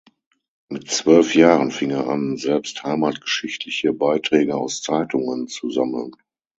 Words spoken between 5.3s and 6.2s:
zu sammeln.